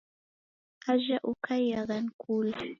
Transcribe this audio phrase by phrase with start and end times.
[0.91, 2.57] Ajha Ukaiyagha ni kula.